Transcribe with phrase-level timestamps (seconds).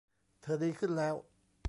[0.41, 1.15] เธอดีขึ้นแล้ว